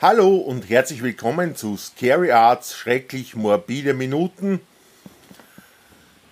Hallo 0.00 0.36
und 0.36 0.70
herzlich 0.70 1.02
willkommen 1.02 1.56
zu 1.56 1.76
Scary 1.76 2.30
Arts 2.30 2.72
Schrecklich 2.72 3.34
Morbide 3.34 3.94
Minuten. 3.94 4.60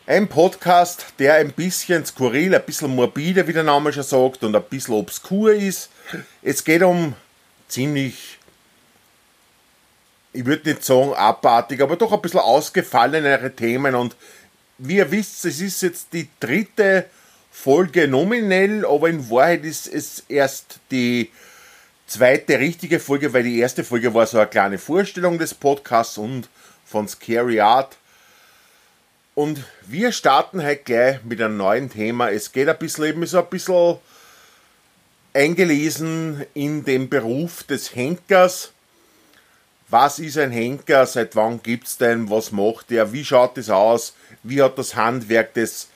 Ein 0.06 0.28
Podcast, 0.28 1.06
der 1.18 1.34
ein 1.34 1.50
bisschen 1.50 2.06
skurril, 2.06 2.54
ein 2.54 2.64
bisschen 2.64 2.94
morbide, 2.94 3.48
wie 3.48 3.52
der 3.52 3.64
Name 3.64 3.92
schon 3.92 4.04
sagt, 4.04 4.44
und 4.44 4.54
ein 4.54 4.62
bisschen 4.62 4.94
obskur 4.94 5.52
ist. 5.52 5.90
Es 6.42 6.62
geht 6.62 6.84
um 6.84 7.14
ziemlich, 7.66 8.38
ich 10.32 10.46
würde 10.46 10.68
nicht 10.68 10.84
sagen 10.84 11.12
abartig, 11.14 11.80
aber 11.82 11.96
doch 11.96 12.12
ein 12.12 12.22
bisschen 12.22 12.38
ausgefallenere 12.38 13.50
Themen. 13.50 13.96
Und 13.96 14.14
wie 14.78 14.98
ihr 14.98 15.10
wisst, 15.10 15.44
es 15.44 15.60
ist 15.60 15.82
jetzt 15.82 16.12
die 16.12 16.28
dritte 16.38 17.06
Folge 17.50 18.06
nominell, 18.06 18.86
aber 18.86 19.08
in 19.08 19.28
Wahrheit 19.28 19.64
ist 19.64 19.88
es 19.88 20.22
erst 20.28 20.78
die 20.92 21.32
zweite 22.06 22.58
richtige 22.58 23.00
Folge, 23.00 23.32
weil 23.32 23.42
die 23.42 23.58
erste 23.58 23.84
Folge 23.84 24.14
war 24.14 24.26
so 24.26 24.38
eine 24.38 24.46
kleine 24.46 24.78
Vorstellung 24.78 25.38
des 25.38 25.54
Podcasts 25.54 26.18
und 26.18 26.48
von 26.84 27.08
Scary 27.08 27.60
Art. 27.60 27.96
Und 29.34 29.62
wir 29.86 30.12
starten 30.12 30.62
halt 30.62 30.86
gleich 30.86 31.22
mit 31.24 31.42
einem 31.42 31.56
neuen 31.56 31.90
Thema. 31.90 32.30
Es 32.30 32.52
geht 32.52 32.68
ein 32.68 32.78
bisschen 32.78 33.04
eben 33.04 33.26
so 33.26 33.38
ein 33.38 33.50
bisschen 33.50 33.98
eingelesen 35.34 36.46
in 36.54 36.84
den 36.84 37.10
Beruf 37.10 37.64
des 37.64 37.94
Henkers. 37.94 38.72
Was 39.88 40.18
ist 40.18 40.38
ein 40.38 40.50
Henker? 40.50 41.06
Seit 41.06 41.36
wann 41.36 41.62
gibt 41.62 41.86
es 41.86 41.98
denn? 41.98 42.30
Was 42.30 42.50
macht 42.50 42.90
er? 42.90 43.12
Wie 43.12 43.24
schaut 43.24 43.58
es 43.58 43.68
aus? 43.68 44.14
Wie 44.42 44.62
hat 44.62 44.78
das 44.78 44.96
Handwerk 44.96 45.54
des 45.54 45.88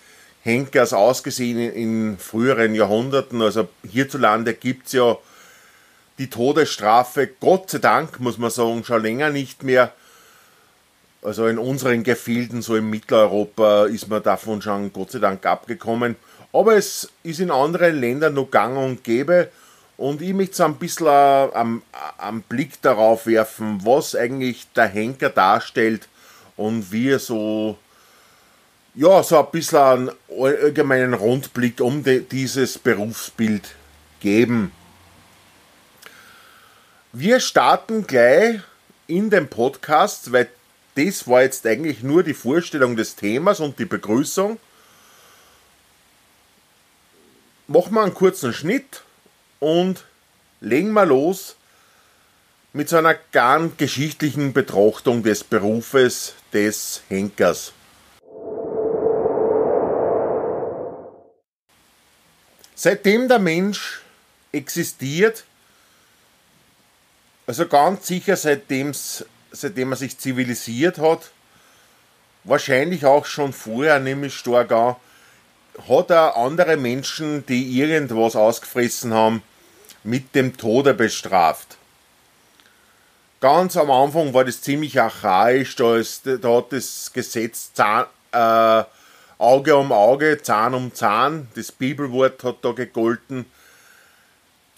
Henkers 0.43 0.93
ausgesehen 0.93 1.59
in 1.59 2.19
früheren 2.19 2.75
Jahrhunderten? 2.75 3.41
Also 3.41 3.69
hierzulande 3.83 4.55
gibt 4.55 4.89
es 4.89 4.93
ja 4.93 5.17
die 6.21 6.29
Todesstrafe, 6.29 7.31
Gott 7.41 7.71
sei 7.71 7.79
Dank, 7.79 8.21
muss 8.21 8.37
man 8.37 8.51
sagen, 8.51 8.85
schon 8.85 9.03
länger 9.03 9.31
nicht 9.31 9.63
mehr. 9.63 9.91
Also 11.23 11.47
in 11.47 11.59
unseren 11.59 12.03
Gefilden, 12.03 12.61
so 12.61 12.77
in 12.77 12.91
Mitteleuropa, 12.91 13.87
ist 13.87 14.07
man 14.09 14.23
davon 14.23 14.61
schon 14.61 14.93
Gott 14.93 15.13
sei 15.13 15.19
Dank 15.19 15.45
abgekommen. 15.47 16.17
Aber 16.53 16.77
es 16.77 17.09
ist 17.23 17.41
in 17.41 17.51
anderen 17.51 17.99
Ländern 17.99 18.35
noch 18.35 18.51
gang 18.51 18.77
und 18.77 19.03
gäbe. 19.03 19.49
Und 19.97 20.21
ich 20.21 20.35
möchte 20.35 20.57
so 20.57 20.65
ein 20.65 20.75
bisschen 20.75 21.07
am, 21.09 21.83
am 22.19 22.43
Blick 22.43 22.83
darauf 22.83 23.27
werfen, 23.27 23.81
was 23.83 24.15
eigentlich 24.15 24.67
der 24.77 24.89
Henker 24.89 25.31
darstellt 25.31 26.07
und 26.59 26.93
wie 26.93 27.13
er 27.13 27.19
so, 27.19 27.79
ja, 28.95 29.23
so 29.23 29.39
ein 29.39 29.51
bisschen 29.51 29.79
einen 29.79 30.11
allgemeinen 30.39 31.15
Rundblick 31.15 31.81
um 31.81 32.05
die, 32.05 32.21
dieses 32.21 32.77
Berufsbild 32.79 33.75
geben. 34.21 34.73
Wir 37.13 37.41
starten 37.41 38.07
gleich 38.07 38.61
in 39.09 39.31
den 39.31 39.49
Podcast, 39.49 40.31
weil 40.31 40.49
das 40.95 41.27
war 41.27 41.43
jetzt 41.43 41.67
eigentlich 41.67 42.05
nur 42.05 42.23
die 42.23 42.35
Vorstellung 42.35 42.95
des 42.95 43.17
Themas 43.17 43.59
und 43.59 43.81
die 43.81 43.85
Begrüßung. 43.85 44.61
Machen 47.67 47.95
wir 47.95 48.03
einen 48.03 48.15
kurzen 48.15 48.53
Schnitt 48.53 49.03
und 49.59 50.05
legen 50.61 50.93
wir 50.93 51.05
los 51.05 51.57
mit 52.73 52.89
so 52.89 52.99
einer 52.99 53.17
ganz 53.33 53.77
geschichtlichen 53.77 54.53
Betrachtung 54.53 55.25
des 55.25 55.43
Berufes 55.43 56.35
des 56.53 57.03
Henkers. 57.09 57.73
Seitdem 62.77 63.27
der 63.27 63.41
Mensch 63.41 64.01
existiert, 64.53 65.45
also 67.51 67.67
ganz 67.67 68.07
sicher, 68.07 68.37
seitdem 68.37 68.93
er 68.93 69.97
sich 69.97 70.17
zivilisiert 70.17 70.99
hat, 70.99 71.33
wahrscheinlich 72.45 73.05
auch 73.05 73.27
schon 73.27 73.53
vorher, 73.53 73.99
nämlich 73.99 74.37
stark 74.37 74.71
an, 74.71 74.95
hat 75.89 76.11
er 76.11 76.37
andere 76.37 76.77
Menschen, 76.77 77.45
die 77.47 77.77
irgendwas 77.77 78.37
ausgefressen 78.37 79.13
haben, 79.13 79.43
mit 80.05 80.33
dem 80.37 80.57
Tode 80.57 80.95
bestraft. 80.95 81.77
Ganz 83.41 83.77
am 83.77 83.91
Anfang 83.91 84.33
war 84.33 84.45
das 84.45 84.63
ziemlich 84.63 85.01
archaisch, 85.01 85.75
da, 85.75 85.97
ist, 85.97 86.29
da 86.29 86.57
hat 86.57 86.73
das 86.73 87.13
Gesetz 87.13 87.73
Zahn, 87.75 88.07
äh, 88.31 88.85
Auge 89.39 89.75
um 89.75 89.91
Auge, 89.91 90.41
Zahn 90.41 90.73
um 90.73 90.95
Zahn, 90.95 91.49
das 91.57 91.73
Bibelwort 91.73 92.45
hat 92.45 92.59
da 92.63 92.71
gegolten. 92.71 93.47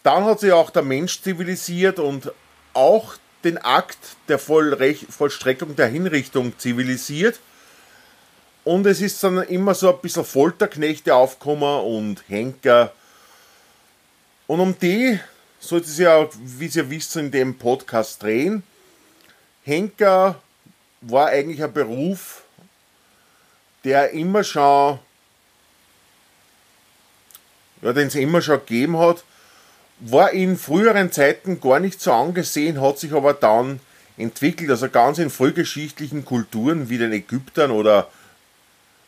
Dann 0.05 0.25
hat 0.25 0.41
sich 0.41 0.53
auch 0.53 0.71
der 0.71 0.83
Mensch 0.83 1.21
zivilisiert 1.21 1.99
und 1.99 2.33
auch 2.75 3.15
den 3.45 3.59
Akt 3.59 4.17
der 4.29 4.39
Vollstreckung 4.39 5.77
der 5.77 5.89
Hinrichtung 5.89 6.59
zivilisiert. 6.59 7.41
Und 8.65 8.87
es 8.87 9.01
ist 9.01 9.23
dann 9.25 9.43
immer 9.43 9.75
so 9.75 9.93
ein 9.93 10.01
bisschen 10.01 10.25
Folterknechte 10.25 11.15
aufgekommen 11.15 11.85
und 11.85 12.23
Henker. 12.29 12.93
Und 14.47 14.61
um 14.61 14.79
die 14.79 15.19
sollte 15.59 15.87
es 15.87 15.99
ja, 15.99 16.29
wie 16.39 16.69
Sie 16.69 16.81
ja 16.81 16.91
wissen, 16.91 17.27
in 17.27 17.31
dem 17.31 17.59
Podcast 17.59 18.23
drehen. 18.23 18.63
Henker 19.65 20.41
war 21.01 21.29
eigentlich 21.29 21.63
ein 21.63 21.73
Beruf, 21.73 22.43
der 23.85 24.11
immer 24.11 24.45
schon, 24.45 24.99
ja, 27.81 27.93
den 27.93 28.07
es 28.09 28.15
immer 28.15 28.41
schon 28.41 28.61
gegeben 28.61 28.99
hat, 28.99 29.25
war 30.05 30.33
in 30.33 30.57
früheren 30.57 31.13
Zeiten 31.13 31.61
gar 31.61 31.79
nicht 31.79 32.01
so 32.01 32.13
angesehen, 32.13 32.81
hat 32.81 32.99
sich 32.99 33.13
aber 33.13 33.35
dann 33.35 33.81
entwickelt, 34.17 34.71
also 34.71 34.89
ganz 34.89 35.19
in 35.19 35.31
frühgeschichtlichen 35.31 36.25
Kulturen 36.25 36.89
wie 36.89 36.99
den 36.99 37.13
Ägyptern 37.13 37.71
oder 37.71 38.09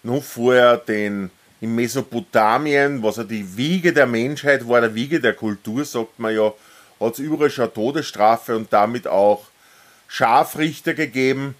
noch 0.03 0.23
vorher 0.23 0.77
den 0.77 1.31
in 1.61 1.75
Mesopotamien, 1.75 3.03
was 3.03 3.17
ja 3.17 3.25
die 3.25 3.57
Wiege 3.57 3.93
der 3.93 4.07
Menschheit 4.07 4.69
war, 4.69 4.81
der 4.83 4.95
Wiege 4.95 5.21
der 5.21 5.33
Kultur, 5.33 5.85
sagt 5.85 6.19
man 6.19 6.35
ja, 6.35 6.53
hat 7.01 7.15
es 7.15 7.19
überall 7.19 7.51
schon 7.51 7.73
Todesstrafe 7.73 8.55
und 8.55 8.73
damit 8.73 9.07
auch 9.07 9.47
Scharfrichter 10.07 10.95
gegeben. 10.95 11.55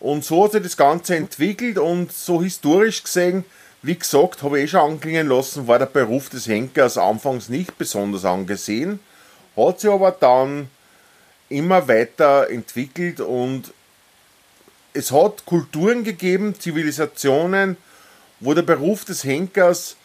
Und 0.00 0.24
so 0.24 0.44
hat 0.44 0.52
sich 0.52 0.62
das 0.62 0.76
Ganze 0.76 1.16
entwickelt 1.16 1.78
und 1.78 2.12
so 2.12 2.42
historisch 2.42 3.02
gesehen 3.02 3.44
wie 3.82 3.96
gesagt, 3.96 4.42
habe 4.42 4.58
ich 4.58 4.64
eh 4.64 4.68
schon 4.68 4.92
anklingen 4.92 5.28
lassen, 5.28 5.66
war 5.66 5.78
der 5.78 5.86
Beruf 5.86 6.28
des 6.28 6.48
Henkers 6.48 6.98
anfangs 6.98 7.48
nicht 7.48 7.78
besonders 7.78 8.24
angesehen, 8.24 9.00
hat 9.56 9.80
sich 9.80 9.90
aber 9.90 10.10
dann 10.10 10.68
immer 11.48 11.86
weiter 11.86 12.50
entwickelt 12.50 13.20
und 13.20 13.72
es 14.92 15.12
hat 15.12 15.44
Kulturen 15.44 16.04
gegeben, 16.04 16.58
Zivilisationen, 16.58 17.76
wo 18.40 18.54
der 18.54 18.62
Beruf 18.62 19.04
des 19.04 19.24
Henkers 19.24 19.96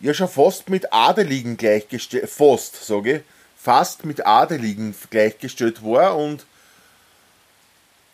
ja 0.00 0.14
schon 0.14 0.28
fast 0.28 0.68
mit 0.68 0.92
Adeligen 0.92 1.56
gleichgestellt, 1.56 2.30
fast, 2.30 2.84
sage 2.84 3.22
fast 3.56 4.06
mit 4.06 4.24
Adeligen 4.26 4.94
gleichgestellt 5.10 5.84
war 5.84 6.16
und 6.16 6.46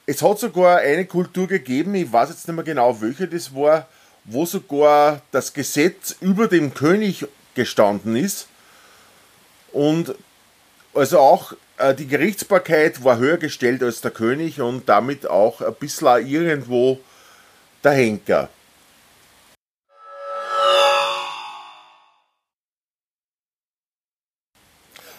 es 0.06 0.22
hat 0.22 0.38
sogar 0.38 0.78
eine 0.78 1.04
Kultur 1.04 1.46
gegeben, 1.46 1.94
ich 1.94 2.12
weiß 2.12 2.30
jetzt 2.30 2.48
nicht 2.48 2.56
mehr 2.56 2.64
genau, 2.64 3.00
welche 3.00 3.28
das 3.28 3.54
war, 3.54 3.86
wo 4.26 4.44
sogar 4.44 5.22
das 5.30 5.52
Gesetz 5.52 6.16
über 6.20 6.48
dem 6.48 6.74
König 6.74 7.26
gestanden 7.54 8.16
ist. 8.16 8.48
Und 9.72 10.14
also 10.94 11.20
auch 11.20 11.52
äh, 11.78 11.94
die 11.94 12.08
Gerichtsbarkeit 12.08 13.04
war 13.04 13.18
höher 13.18 13.36
gestellt 13.36 13.82
als 13.82 14.00
der 14.00 14.10
König 14.10 14.60
und 14.60 14.88
damit 14.88 15.26
auch 15.26 15.60
ein 15.60 15.74
bisschen 15.74 16.26
irgendwo 16.26 16.98
der 17.84 17.92
Henker. 17.92 18.48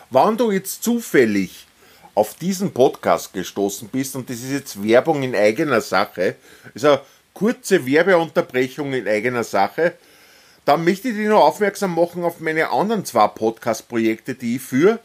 Wann 0.09 0.38
du 0.38 0.51
jetzt 0.51 0.84
zufällig 0.84 1.68
auf 2.16 2.34
diesen 2.34 2.74
Podcast 2.74 3.33
gestoßen 3.33 3.89
bist, 3.89 4.15
und 4.15 4.30
das 4.30 4.38
ist 4.38 4.51
jetzt 4.51 4.83
Werbung 4.83 5.21
in 5.21 5.36
eigener 5.36 5.81
Sache, 5.81 6.36
also 6.74 7.00
kurze 7.38 7.86
Werbeunterbrechung 7.86 8.94
in 8.94 9.07
eigener 9.07 9.44
Sache. 9.44 9.94
Dann 10.66 10.84
möchte 10.84 11.10
ich 11.10 11.16
dich 11.16 11.28
noch 11.28 11.45
aufmerksam 11.45 11.94
machen 11.94 12.24
auf 12.24 12.39
meine 12.39 12.72
anderen 12.72 13.06
zwei 13.06 13.28
Podcast-Projekte, 13.28 14.34
die 14.34 14.56
ich 14.56 14.62
führe. 14.63 14.98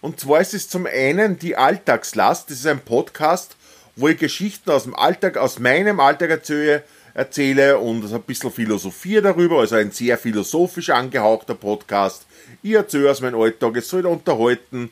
Und 0.00 0.18
zwar 0.18 0.40
ist 0.40 0.54
es 0.54 0.70
zum 0.70 0.86
einen 0.86 1.38
die 1.38 1.54
Alltagslast. 1.54 2.48
Das 2.48 2.60
ist 2.60 2.66
ein 2.66 2.80
Podcast, 2.80 3.56
wo 3.94 4.08
ich 4.08 4.16
Geschichten 4.16 4.70
aus 4.70 4.84
dem 4.84 4.94
Alltag, 4.94 5.36
aus 5.36 5.58
meinem 5.58 6.00
Alltag 6.00 6.30
erzähle, 6.30 6.82
erzähle 7.12 7.78
und 7.78 8.10
ein 8.10 8.22
bisschen 8.22 8.50
Philosophie 8.50 9.20
darüber, 9.20 9.60
also 9.60 9.76
ein 9.76 9.90
sehr 9.90 10.16
philosophisch 10.16 10.88
angehauchter 10.88 11.56
Podcast. 11.56 12.24
Ich 12.62 12.72
erzähle 12.72 13.10
aus 13.10 13.20
meinem 13.20 13.38
Alltag, 13.38 13.76
es 13.76 13.90
soll 13.90 14.06
unterhalten, 14.06 14.90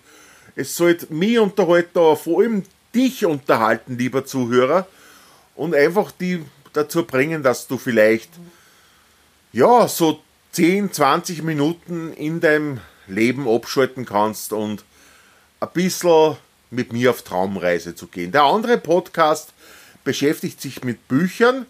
es 0.54 0.76
soll 0.76 0.98
mich 1.08 1.38
unterhalten, 1.38 1.98
aber 1.98 2.16
vor 2.19 2.42
allem 2.42 2.62
dich 2.94 3.25
unterhalten, 3.25 3.96
lieber 3.96 4.26
Zuhörer, 4.26 4.86
und 5.56 5.75
einfach 5.75 6.10
die 6.10 6.42
dazu 6.76 7.04
bringen, 7.04 7.42
dass 7.42 7.66
du 7.66 7.78
vielleicht 7.78 8.30
ja 9.52 9.88
so 9.88 10.20
10, 10.52 10.92
20 10.92 11.42
Minuten 11.42 12.12
in 12.12 12.40
deinem 12.40 12.80
Leben 13.06 13.48
abschalten 13.48 14.04
kannst 14.04 14.52
und 14.52 14.84
ein 15.60 15.68
bisschen 15.72 16.36
mit 16.70 16.92
mir 16.92 17.10
auf 17.10 17.22
Traumreise 17.22 17.94
zu 17.94 18.06
gehen. 18.06 18.32
Der 18.32 18.42
andere 18.42 18.78
Podcast 18.78 19.52
beschäftigt 20.04 20.60
sich 20.60 20.84
mit 20.84 21.08
Büchern 21.08 21.66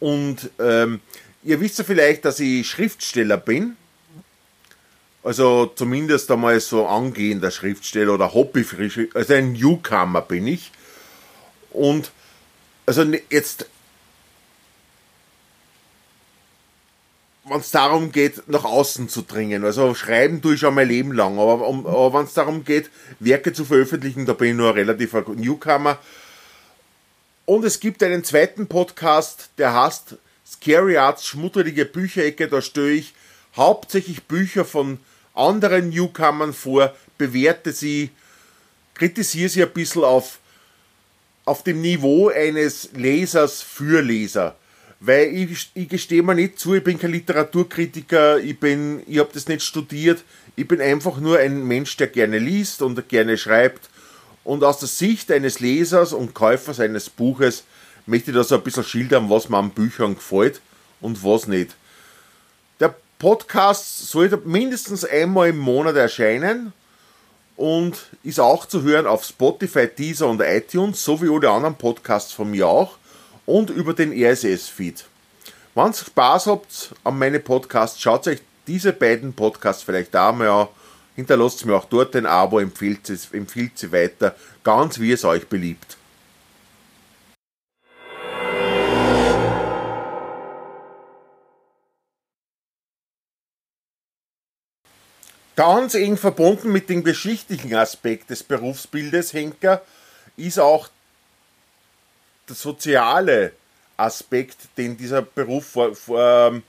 und 0.00 0.50
ähm, 0.58 1.00
ihr 1.42 1.60
wisst 1.60 1.78
ja 1.78 1.84
vielleicht, 1.84 2.24
dass 2.24 2.40
ich 2.40 2.68
Schriftsteller 2.68 3.36
bin. 3.36 3.76
Also 5.22 5.66
zumindest 5.74 6.30
einmal 6.30 6.60
so 6.60 6.86
angehender 6.86 7.50
Schriftsteller 7.50 8.14
oder 8.14 8.32
Hobby, 8.32 8.64
also 9.14 9.34
ein 9.34 9.54
Newcomer 9.54 10.22
bin 10.22 10.46
ich. 10.46 10.70
Und 11.70 12.12
also 12.86 13.02
jetzt 13.30 13.66
wenn 17.48 17.60
es 17.60 17.70
darum 17.70 18.10
geht, 18.10 18.48
nach 18.48 18.64
außen 18.64 19.08
zu 19.08 19.22
dringen. 19.22 19.64
Also 19.64 19.94
schreiben 19.94 20.42
tue 20.42 20.54
ich 20.54 20.60
schon 20.60 20.74
mein 20.74 20.88
Leben 20.88 21.12
lang, 21.12 21.38
aber, 21.38 21.66
um, 21.66 21.86
aber 21.86 22.18
wenn 22.18 22.26
es 22.26 22.34
darum 22.34 22.64
geht, 22.64 22.90
Werke 23.20 23.52
zu 23.52 23.64
veröffentlichen, 23.64 24.26
da 24.26 24.32
bin 24.32 24.50
ich 24.50 24.56
nur 24.56 24.70
ein 24.70 24.74
relativer 24.74 25.24
Newcomer. 25.28 25.98
Und 27.44 27.64
es 27.64 27.78
gibt 27.78 28.02
einen 28.02 28.24
zweiten 28.24 28.66
Podcast, 28.66 29.50
der 29.58 29.74
heißt 29.74 30.16
Scary 30.44 30.96
Arts 30.96 31.26
Schmuddelige 31.26 31.84
Bücherecke. 31.84 32.48
Da 32.48 32.60
stelle 32.60 32.90
ich 32.90 33.14
hauptsächlich 33.56 34.24
Bücher 34.24 34.64
von 34.64 34.98
anderen 35.32 35.90
Newcomern 35.90 36.52
vor, 36.52 36.94
bewerte 37.16 37.72
sie, 37.72 38.10
kritisiere 38.94 39.48
sie 39.48 39.62
ein 39.62 39.70
bisschen 39.70 40.02
auf, 40.02 40.40
auf 41.44 41.62
dem 41.62 41.80
Niveau 41.80 42.28
eines 42.28 42.90
Lesers 42.94 43.62
für 43.62 44.02
Leser 44.02 44.56
weil 45.00 45.34
ich, 45.34 45.70
ich 45.74 45.88
gestehe 45.88 46.22
mir 46.22 46.34
nicht 46.34 46.58
zu, 46.58 46.74
ich 46.74 46.84
bin 46.84 46.98
kein 46.98 47.12
Literaturkritiker, 47.12 48.38
ich 48.38 48.56
ich 48.62 49.18
habe 49.18 49.30
das 49.32 49.48
nicht 49.48 49.62
studiert, 49.62 50.24
ich 50.56 50.66
bin 50.66 50.80
einfach 50.80 51.18
nur 51.18 51.38
ein 51.38 51.64
Mensch, 51.66 51.96
der 51.96 52.06
gerne 52.06 52.38
liest 52.38 52.80
und 52.82 53.08
gerne 53.08 53.36
schreibt. 53.36 53.90
Und 54.42 54.64
aus 54.64 54.78
der 54.78 54.88
Sicht 54.88 55.30
eines 55.30 55.60
Lesers 55.60 56.12
und 56.12 56.32
Käufers 56.32 56.80
eines 56.80 57.10
Buches 57.10 57.64
möchte 58.06 58.30
ich 58.30 58.36
da 58.36 58.44
so 58.44 58.54
ein 58.54 58.62
bisschen 58.62 58.84
schildern, 58.84 59.28
was 59.28 59.48
mir 59.48 59.58
an 59.58 59.70
Büchern 59.70 60.14
gefällt 60.14 60.60
und 61.00 61.22
was 61.22 61.46
nicht. 61.46 61.74
Der 62.80 62.94
Podcast 63.18 64.08
sollte 64.08 64.38
mindestens 64.44 65.04
einmal 65.04 65.48
im 65.48 65.58
Monat 65.58 65.96
erscheinen 65.96 66.72
und 67.56 68.06
ist 68.22 68.40
auch 68.40 68.66
zu 68.66 68.82
hören 68.82 69.06
auf 69.06 69.24
Spotify, 69.24 69.88
Deezer 69.88 70.28
und 70.28 70.40
iTunes, 70.40 71.04
so 71.04 71.20
wie 71.20 71.28
alle 71.28 71.50
anderen 71.50 71.74
Podcasts 71.74 72.32
von 72.32 72.50
mir 72.50 72.68
auch 72.68 72.96
und 73.46 73.70
über 73.70 73.94
den 73.94 74.12
RSS-Feed. 74.12 75.06
Wenn 75.74 75.86
ihr 75.86 75.94
Spaß 75.94 76.46
habt 76.46 76.94
an 77.04 77.18
meine 77.18 77.40
Podcasts, 77.40 78.00
schaut 78.00 78.26
euch 78.26 78.40
diese 78.66 78.92
beiden 78.92 79.32
Podcasts 79.32 79.82
vielleicht 79.82 80.14
auch 80.16 80.34
mal 80.34 80.48
an. 80.48 80.68
Hinterlasst 81.14 81.64
mir 81.64 81.76
auch 81.76 81.86
dort 81.86 82.14
ein 82.14 82.26
Abo, 82.26 82.58
empfiehlt 82.58 83.06
sie, 83.06 83.18
empfiehlt 83.32 83.78
sie 83.78 83.92
weiter, 83.92 84.36
ganz 84.64 84.98
wie 84.98 85.12
es 85.12 85.24
euch 85.24 85.46
beliebt. 85.46 85.96
Ganz 95.56 95.94
eng 95.94 96.18
verbunden 96.18 96.70
mit 96.70 96.90
dem 96.90 97.02
geschichtlichen 97.02 97.74
Aspekt 97.74 98.28
des 98.28 98.42
Berufsbildes 98.42 99.32
Henker 99.32 99.80
ist 100.36 100.58
auch 100.58 100.90
soziale 102.50 103.52
Aspekt, 103.96 104.56
den 104.76 104.96
dieser 104.96 105.22
Beruf 105.22 105.66
vor, 105.66 105.94
vor, 105.94 106.20
ähm, 106.20 106.62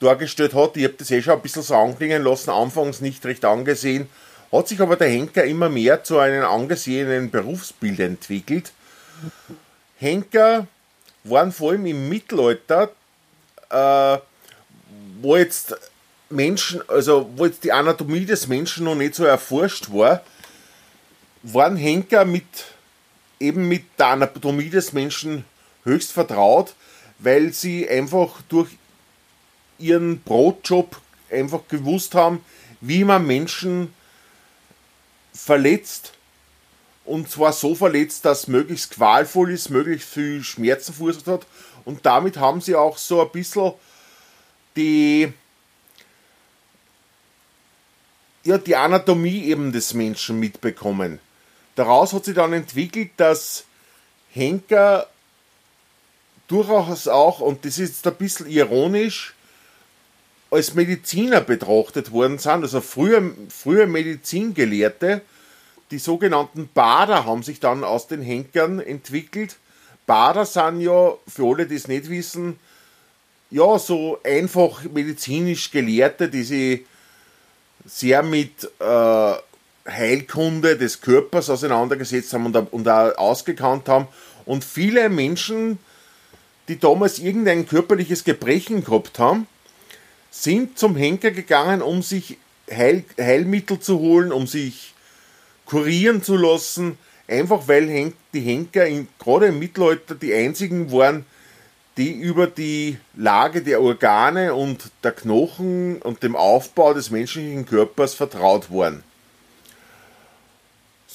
dargestellt 0.00 0.54
hat. 0.54 0.76
Ich 0.76 0.84
habe 0.84 0.94
das 0.94 1.10
eh 1.10 1.22
schon 1.22 1.34
ein 1.34 1.42
bisschen 1.42 1.62
so 1.62 1.74
anklingen 1.74 2.22
lassen, 2.22 2.50
anfangs 2.50 3.00
nicht 3.00 3.24
recht 3.24 3.44
angesehen, 3.44 4.08
hat 4.52 4.68
sich 4.68 4.80
aber 4.80 4.96
der 4.96 5.08
Henker 5.08 5.44
immer 5.44 5.68
mehr 5.68 6.04
zu 6.04 6.18
einem 6.18 6.44
angesehenen 6.44 7.30
Berufsbild 7.30 8.00
entwickelt. 8.00 8.72
Henker 9.98 10.66
waren 11.24 11.52
vor 11.52 11.72
allem 11.72 11.86
im 11.86 12.08
Mittelalter, 12.08 12.90
äh, 13.70 14.18
wo 15.20 15.36
jetzt 15.36 15.76
Menschen, 16.30 16.82
also 16.88 17.28
wo 17.36 17.46
jetzt 17.46 17.64
die 17.64 17.72
Anatomie 17.72 18.24
des 18.24 18.46
Menschen 18.46 18.84
noch 18.84 18.94
nicht 18.94 19.14
so 19.14 19.24
erforscht 19.24 19.92
war, 19.92 20.22
waren 21.42 21.76
Henker 21.76 22.24
mit 22.24 22.44
eben 23.40 23.68
mit 23.68 23.84
der 23.98 24.08
Anatomie 24.08 24.70
des 24.70 24.92
Menschen 24.92 25.44
höchst 25.84 26.12
vertraut, 26.12 26.74
weil 27.18 27.52
sie 27.52 27.88
einfach 27.88 28.42
durch 28.48 28.70
ihren 29.78 30.20
Brotjob 30.20 31.00
einfach 31.30 31.60
gewusst 31.68 32.14
haben, 32.14 32.44
wie 32.80 33.04
man 33.04 33.26
Menschen 33.26 33.92
verletzt 35.32 36.12
und 37.04 37.30
zwar 37.30 37.52
so 37.52 37.74
verletzt, 37.74 38.24
dass 38.24 38.48
möglichst 38.48 38.90
qualvoll 38.90 39.50
ist, 39.50 39.70
möglichst 39.70 40.08
viel 40.08 40.42
Schmerzen 40.42 40.92
verursacht 40.92 41.26
hat 41.26 41.46
und 41.84 42.04
damit 42.04 42.36
haben 42.36 42.60
sie 42.60 42.74
auch 42.74 42.98
so 42.98 43.22
ein 43.22 43.30
bisschen 43.32 43.72
die 44.76 45.32
ja, 48.44 48.56
die 48.56 48.76
Anatomie 48.76 49.44
eben 49.44 49.72
des 49.72 49.94
Menschen 49.94 50.38
mitbekommen. 50.40 51.20
Daraus 51.78 52.12
hat 52.12 52.24
sich 52.24 52.34
dann 52.34 52.52
entwickelt, 52.52 53.12
dass 53.18 53.62
Henker 54.32 55.06
durchaus 56.48 57.06
auch, 57.06 57.38
und 57.38 57.64
das 57.64 57.78
ist 57.78 58.04
ein 58.04 58.16
bisschen 58.16 58.50
ironisch, 58.50 59.34
als 60.50 60.74
Mediziner 60.74 61.40
betrachtet 61.40 62.10
worden 62.10 62.38
sind. 62.38 62.64
Also 62.64 62.80
frühe, 62.80 63.32
frühe 63.48 63.86
Medizingelehrte, 63.86 65.20
die 65.92 66.00
sogenannten 66.00 66.68
Bader 66.74 67.24
haben 67.26 67.44
sich 67.44 67.60
dann 67.60 67.84
aus 67.84 68.08
den 68.08 68.22
Henkern 68.22 68.80
entwickelt. 68.80 69.56
Bader 70.04 70.46
sind 70.46 70.80
ja, 70.80 71.12
für 71.28 71.44
alle, 71.44 71.66
die 71.66 71.76
es 71.76 71.86
nicht 71.86 72.10
wissen, 72.10 72.58
ja, 73.52 73.78
so 73.78 74.18
einfach 74.24 74.82
medizinisch 74.82 75.70
Gelehrte, 75.70 76.28
die 76.28 76.42
sich 76.42 76.86
sehr 77.86 78.24
mit 78.24 78.68
äh, 78.80 79.34
Heilkunde 79.88 80.76
des 80.76 81.00
Körpers 81.00 81.50
auseinandergesetzt 81.50 82.32
haben 82.32 82.46
und, 82.46 82.56
und 82.72 82.88
auch 82.88 83.16
ausgekannt 83.16 83.88
haben. 83.88 84.08
Und 84.44 84.64
viele 84.64 85.08
Menschen, 85.08 85.78
die 86.68 86.78
damals 86.78 87.18
irgendein 87.18 87.66
körperliches 87.66 88.24
Gebrechen 88.24 88.84
gehabt 88.84 89.18
haben, 89.18 89.46
sind 90.30 90.78
zum 90.78 90.96
Henker 90.96 91.30
gegangen, 91.30 91.82
um 91.82 92.02
sich 92.02 92.38
Heil, 92.70 93.04
Heilmittel 93.18 93.80
zu 93.80 93.98
holen, 93.98 94.32
um 94.32 94.46
sich 94.46 94.94
kurieren 95.64 96.22
zu 96.22 96.36
lassen, 96.36 96.98
einfach 97.26 97.68
weil 97.68 98.12
die 98.32 98.40
Henker 98.40 98.86
in, 98.86 99.08
gerade 99.18 99.46
im 99.46 99.58
Mittelalter 99.58 100.14
die 100.14 100.34
einzigen 100.34 100.92
waren, 100.92 101.24
die 101.96 102.12
über 102.12 102.46
die 102.46 102.96
Lage 103.16 103.62
der 103.62 103.82
Organe 103.82 104.54
und 104.54 104.90
der 105.02 105.12
Knochen 105.12 106.00
und 106.00 106.22
dem 106.22 106.36
Aufbau 106.36 106.94
des 106.94 107.10
menschlichen 107.10 107.66
Körpers 107.66 108.14
vertraut 108.14 108.70
waren. 108.70 109.02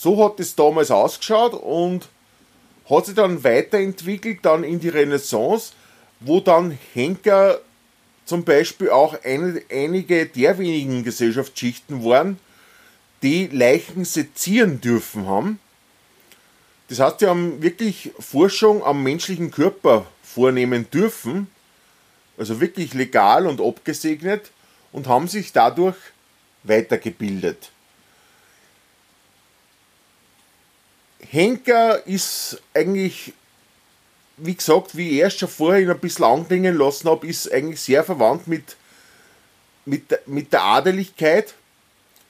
So 0.04 0.22
hat 0.22 0.38
es 0.42 0.54
damals 0.54 0.92
ausgeschaut 0.92 1.54
und 1.54 2.10
hat 2.90 3.06
sich 3.06 3.16
dann 3.16 3.42
weiterentwickelt, 3.42 4.40
dann 4.42 4.66
in 4.66 4.82
die 4.82 4.90
Renaissance, 4.90 5.72
wo 6.20 6.42
dann 6.42 6.78
Henker 6.94 7.62
zum 8.26 8.44
Beispiel 8.44 8.90
auch 8.90 9.16
eine, 9.24 9.62
einige 9.72 10.26
der 10.26 10.58
wenigen 10.58 11.06
Gesellschaftsschichten 11.06 12.04
waren, 12.04 12.38
die 13.22 13.48
Leichen 13.48 14.04
sezieren 14.04 14.82
dürfen 14.82 15.26
haben. 15.26 15.60
Das 16.90 17.00
heißt, 17.00 17.20
sie 17.20 17.28
haben 17.28 17.62
wirklich 17.62 18.12
Forschung 18.20 18.84
am 18.84 19.04
menschlichen 19.04 19.52
Körper 19.52 20.06
vornehmen 20.22 20.92
dürfen, 20.92 21.48
also 22.38 22.60
wirklich 22.60 22.94
legal 22.94 23.48
und 23.48 23.62
abgesegnet 23.62 24.52
und 24.92 25.08
haben 25.08 25.30
sich 25.30 25.54
dadurch 25.54 25.96
weitergebildet. 26.64 27.72
Henker 31.34 32.06
ist 32.06 32.62
eigentlich, 32.75 33.34
wie 34.38 34.54
gesagt, 34.54 34.96
wie 34.96 35.10
ich 35.10 35.18
erst 35.18 35.40
schon 35.40 35.50
vorher 35.50 35.90
ein 35.90 36.00
bisschen 36.00 36.25
anklingen 36.25 36.78
lassen 36.78 37.10
habe, 37.10 37.25
ist 37.25 37.52
eigentlich 37.52 37.82
sehr 37.82 38.04
verwandt 38.04 38.48
mit, 38.48 38.75
mit, 39.86 40.28
mit 40.28 40.54
der 40.54 40.62
Adeligkeit, 40.62 41.56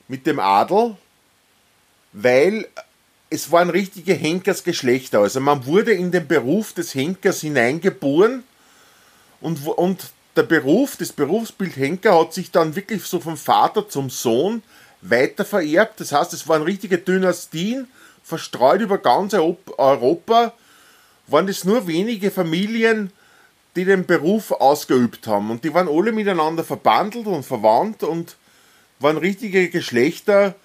mit 0.08 0.26
dem 0.26 0.40
Adel, 0.40 0.96
weil 2.14 2.66
es 3.30 3.52
waren 3.52 3.70
richtige 3.70 4.14
Henkersgeschlechter. 4.14 5.20
Also 5.20 5.42
man 5.42 5.66
wurde 5.66 5.92
in 5.92 6.12
den 6.12 6.26
Beruf 6.26 6.72
des 6.72 6.96
Henkers 6.96 7.42
hineingeboren 7.42 8.44
und, 9.42 9.68
und 9.68 10.12
der 10.38 10.44
Beruf, 10.44 10.96
das 10.96 11.12
Berufsbild 11.12 11.76
Henker 11.76 12.18
hat 12.18 12.34
sich 12.34 12.52
dann 12.52 12.74
wirklich 12.78 13.04
so 13.04 13.20
vom 13.20 13.36
Vater 13.36 13.90
zum 13.90 14.10
Sohn 14.10 14.64
weiter 15.02 15.44
vererbt. 15.44 16.00
Das 16.00 16.14
heißt, 16.14 16.32
es 16.32 16.48
waren 16.48 16.62
richtige 16.62 17.00
Dynastien 17.00 17.90
verstreut 18.24 18.82
über 18.82 18.98
ganz 18.98 19.34
Europa, 19.34 20.54
waren 21.28 21.48
es 21.48 21.64
nur 21.64 21.88
wenige 21.88 22.32
Familien, 22.32 23.12
die 23.76 23.86
den 23.86 24.06
Beruf 24.06 24.52
ausgeübt 24.52 25.28
haben. 25.28 25.52
Und 25.52 25.64
die 25.64 25.74
waren 25.74 25.88
alle 25.88 26.12
miteinander 26.12 26.64
verbandelt 26.64 27.28
und 27.28 27.44
verwandt 27.44 28.04
und 28.04 28.36
waren 29.00 29.18
richtige 29.18 29.70
Geschlechter, 29.70 30.56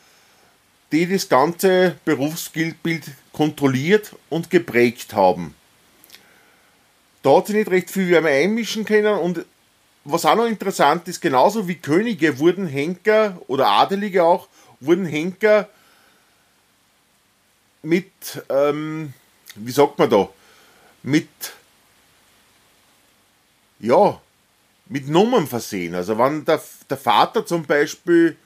die 0.93 1.07
das 1.07 1.29
ganze 1.29 1.97
Berufsbild 2.05 2.77
kontrolliert 3.33 4.15
und 4.31 4.51
geprägt 4.51 5.13
haben. 5.15 5.55
Da 7.23 7.37
hat 7.37 7.49
sich 7.49 7.57
nicht 7.57 7.71
recht 7.71 7.91
viel 7.91 8.21
mehr 8.21 8.33
einmischen 8.33 8.85
können 8.85 9.19
und 9.19 9.45
was 10.05 10.25
auch 10.25 10.37
noch 10.37 10.47
interessant 10.47 11.07
ist, 11.09 11.21
genauso 11.21 11.69
wie 11.69 11.75
Könige 11.75 12.39
wurden 12.39 12.67
Henker 12.67 13.43
oder 13.47 13.67
Adelige 13.67 14.25
auch, 14.25 14.49
wurden 14.81 15.05
Henker 15.05 15.69
mit, 17.83 18.13
ähm, 18.49 19.13
wie 19.55 19.73
sagt 19.73 19.99
man 19.99 20.11
da, 20.11 20.29
mit, 21.03 21.29
ja, 23.79 24.21
mit 24.87 25.09
Nummern 25.09 25.47
versehen. 25.47 25.95
Also 25.95 26.19
wenn 26.19 26.45
der, 26.45 26.61
der 26.89 26.97
Vater 26.97 27.45
zum 27.47 27.65
Beispiel 27.65 28.37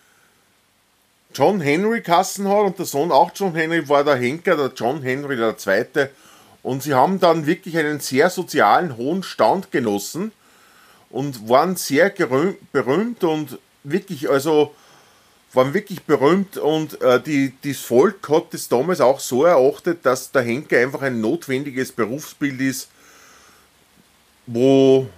John 1.35 1.61
Henry 1.61 2.03
Kassen 2.03 2.49
hat 2.49 2.65
und 2.65 2.79
der 2.79 2.87
Sohn 2.87 3.11
auch 3.11 3.31
John 3.35 3.55
Henry, 3.55 3.89
war 3.89 4.05
der 4.05 4.17
Henker, 4.17 4.57
der 4.57 4.73
John 4.75 5.03
Henry 5.03 5.37
der 5.37 5.57
Zweite. 5.57 6.11
Und 6.63 6.83
sie 6.83 6.95
haben 6.95 7.19
dann 7.19 7.47
wirklich 7.47 7.77
einen 7.79 8.01
sehr 8.01 8.31
sozialen, 8.31 8.97
hohen 8.97 9.23
Stand 9.23 9.73
genossen 9.73 10.33
und 11.11 11.49
waren 11.49 11.77
sehr 11.77 12.11
berühmt 12.11 13.25
und 13.25 13.59
wirklich, 13.83 14.31
also 14.31 14.75
waren 15.55 15.75
wirklich 15.75 16.03
berühmt 16.03 16.57
und 16.57 17.01
äh, 17.03 17.21
die, 17.21 17.53
das 17.63 17.79
Volk 17.79 18.29
hat 18.29 18.55
das 18.55 18.69
damals 18.69 19.01
auch 19.01 19.21
so 19.21 19.45
erachtet, 19.45 20.05
dass 20.07 20.31
der 20.31 20.43
Henker 20.43 20.79
einfach 20.79 21.03
ein 21.03 21.21
notwendiges 21.21 21.93
Berufsbild 21.93 22.61
ist, 22.61 22.89
wo 24.47 25.09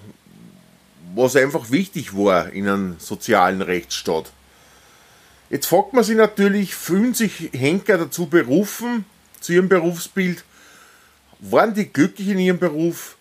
was 1.14 1.36
einfach 1.36 1.70
wichtig 1.70 2.16
war 2.16 2.50
in 2.50 2.68
einem 2.68 2.96
sozialen 2.98 3.62
Rechtsstaat. 3.62 4.32
Jetzt 5.50 5.66
fragt 5.66 5.92
man 5.92 6.02
sich 6.02 6.16
natürlich, 6.16 6.74
fühlen 6.74 7.14
sich 7.14 7.50
Henker 7.52 7.98
dazu 7.98 8.26
berufen, 8.26 9.04
zu 9.40 9.52
ihrem 9.52 9.68
Berufsbild? 9.68 10.42
Waren 11.38 11.74
die 11.74 11.92
glücklich 11.92 12.28
in 12.28 12.38
ihrem 12.38 12.58
Beruf? 12.58 13.16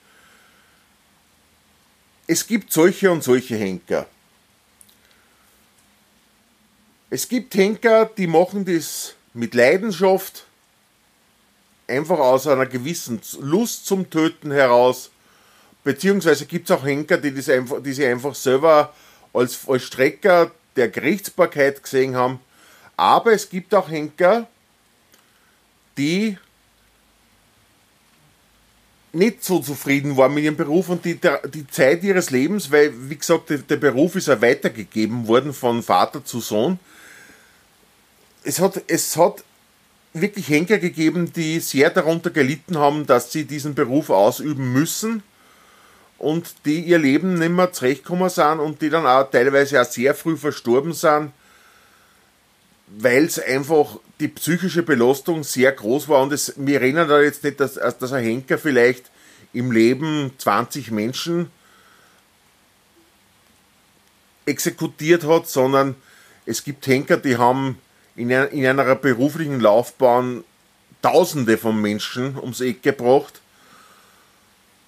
Es 2.26 2.48
gibt 2.48 2.72
solche 2.72 3.12
und 3.12 3.24
solche 3.24 3.56
Henker. 3.56 4.08
Es 7.14 7.30
gibt 7.30 7.54
Henker, 7.54 8.10
die 8.18 8.26
machen 8.26 8.66
das 8.66 9.14
mit 9.36 9.54
Leidenschaft, 9.54 10.48
einfach 11.88 12.18
aus 12.18 12.48
einer 12.48 12.66
gewissen 12.66 13.22
Lust 13.40 13.86
zum 13.86 14.10
Töten 14.10 14.50
heraus. 14.50 15.12
Beziehungsweise 15.84 16.48
gibt 16.48 16.68
es 16.68 16.76
auch 16.76 16.84
Henker, 16.84 17.20
die, 17.20 17.32
das 17.32 17.50
einfach, 17.50 17.84
die 17.84 17.94
sich 17.94 18.08
einfach 18.08 18.34
selber 18.34 18.96
als 19.32 19.54
Vollstrecker 19.54 20.50
der 20.76 20.90
Gerichtsbarkeit 20.90 21.84
gesehen 21.84 22.16
haben. 22.16 22.40
Aber 22.98 23.32
es 23.32 23.48
gibt 23.48 23.76
auch 23.76 23.92
Henker, 23.92 24.48
die 26.00 26.40
nicht 29.12 29.44
so 29.44 29.60
zufrieden 29.60 30.18
waren 30.18 30.34
mit 30.34 30.46
ihrem 30.46 30.58
Beruf 30.58 30.90
und 30.90 31.06
die, 31.06 31.20
die 31.54 31.68
Zeit 31.68 32.02
ihres 32.02 32.32
Lebens, 32.32 32.72
weil, 32.72 32.92
wie 33.08 33.18
gesagt, 33.18 33.52
der 33.52 33.78
Beruf 33.78 34.16
ist 34.16 34.30
ja 34.30 34.42
weitergegeben 34.42 35.28
worden 35.28 35.54
von 35.54 35.84
Vater 35.84 36.26
zu 36.26 36.40
Sohn. 36.40 36.80
Es 38.44 38.60
hat, 38.60 38.82
es 38.88 39.16
hat 39.18 39.44
wirklich 40.14 40.48
Henker 40.48 40.78
gegeben, 40.78 41.34
die 41.34 41.60
sehr 41.60 41.90
darunter 41.90 42.30
gelitten 42.30 42.78
haben, 42.78 43.06
dass 43.08 43.32
sie 43.32 43.46
diesen 43.46 43.74
Beruf 43.74 44.10
ausüben 44.10 44.72
müssen 44.72 45.24
und 46.18 46.54
die 46.66 46.82
ihr 46.82 47.00
Leben 47.00 47.36
nicht 47.36 47.52
mehr 47.52 47.74
zurechtgekommen 47.74 48.30
sind 48.30 48.60
und 48.60 48.82
die 48.82 48.90
dann 48.90 49.06
auch 49.06 49.30
teilweise 49.30 49.82
auch 49.82 49.86
sehr 49.86 50.14
früh 50.14 50.38
verstorben 50.38 50.94
sind, 50.94 51.32
weil 52.88 53.26
es 53.26 53.40
einfach 53.40 53.98
die 54.20 54.28
psychische 54.28 54.84
Belastung 54.84 55.44
sehr 55.44 55.72
groß 55.72 56.08
war. 56.08 56.22
Und 56.22 56.32
es, 56.32 56.54
wir 56.58 56.80
reden 56.80 57.08
da 57.08 57.22
jetzt 57.22 57.44
nicht, 57.44 57.60
dass, 57.60 57.74
dass 57.74 58.14
ein 58.14 58.24
Henker 58.24 58.58
vielleicht 58.58 59.10
im 59.52 59.72
Leben 59.72 60.32
20 60.38 60.92
Menschen 60.92 61.52
exekutiert 64.46 65.24
hat, 65.24 65.48
sondern 65.48 65.96
es 66.46 66.64
gibt 66.64 66.86
Henker, 66.86 67.18
die 67.18 67.38
haben 67.38 67.78
in 68.16 68.32
einer, 68.32 68.50
in 68.50 68.66
einer 68.66 68.96
beruflichen 68.96 69.60
Laufbahn 69.60 70.44
Tausende 71.02 71.58
von 71.58 71.82
Menschen 71.82 72.38
ums 72.38 72.62
Eck 72.62 72.82
gebracht. 72.82 73.42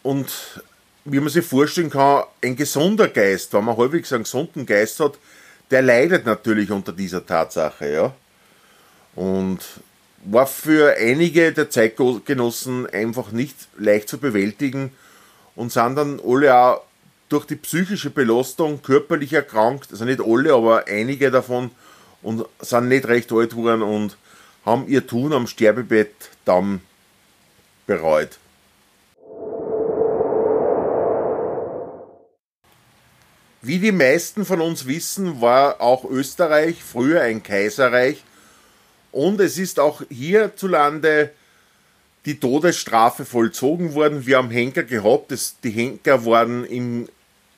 Und 0.02 0.32
wie 1.04 1.20
man 1.20 1.30
sich 1.30 1.46
vorstellen 1.46 1.90
kann, 1.90 2.24
ein 2.42 2.56
gesunder 2.56 3.10
Geist, 3.10 3.54
wenn 3.54 3.66
man 3.66 3.76
häufig 3.76 4.12
einen 4.14 4.24
gesunden 4.24 4.66
Geist 4.66 5.00
hat, 5.02 5.18
der 5.72 5.82
leidet 5.82 6.26
natürlich 6.26 6.72
unter 6.72 6.94
dieser 6.94 7.26
Tatsache, 7.26 7.92
ja. 7.92 8.14
Und 9.16 9.60
war 10.24 10.48
für 10.48 10.96
einige 10.98 11.52
der 11.52 11.70
Zeitgenossen 11.70 12.90
einfach 12.90 13.32
nicht 13.32 13.56
leicht 13.78 14.08
zu 14.08 14.18
bewältigen 14.18 14.92
und 15.56 15.72
sind 15.72 15.96
dann 15.96 16.22
alle 16.26 16.56
auch 16.56 16.82
durch 17.30 17.46
die 17.46 17.56
psychische 17.56 18.10
Belastung 18.10 18.82
körperlich 18.82 19.34
erkrankt, 19.34 19.92
also 19.92 20.06
nicht 20.06 20.22
alle, 20.22 20.54
aber 20.54 20.86
einige 20.88 21.30
davon 21.30 21.72
und 22.26 22.46
sind 22.60 22.90
nicht 22.90 23.08
recht 23.08 23.32
alt 23.32 23.52
geworden 23.52 23.84
und 23.84 24.18
haben 24.66 24.88
ihr 24.88 25.06
Tun 25.06 25.32
am 25.32 25.46
Sterbebett 25.46 26.32
dann 26.44 26.82
bereut. 27.86 28.40
Wie 33.62 33.80
die 33.80 33.92
meisten 33.92 34.44
von 34.44 34.62
uns 34.62 34.88
wissen, 34.88 35.40
war 35.40 35.82
auch 35.82 36.04
Österreich 36.04 36.84
früher 36.84 37.22
ein 37.22 37.44
Kaiserreich 37.44 38.24
und 39.12 39.40
es 39.40 39.58
ist 39.58 39.80
auch 39.80 40.02
hierzulande 40.10 41.32
die 42.26 42.40
Todesstrafe 42.40 43.24
vollzogen 43.24 43.94
worden. 43.94 44.26
Wir 44.26 44.38
haben 44.38 44.50
Henker 44.50 44.84
gehabt, 44.84 45.32
das, 45.32 45.58
die 45.64 45.70
Henker 45.70 46.26
waren 46.26 46.66
im, 46.66 47.08